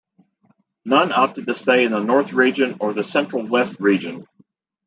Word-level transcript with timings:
None 0.83 1.11
opted 1.11 1.45
to 1.45 1.53
stay 1.53 1.83
in 1.85 1.91
the 1.91 2.03
North 2.03 2.33
Region 2.33 2.75
or 2.79 2.91
the 2.91 3.03
Central-West 3.03 3.75
Region. 3.79 4.25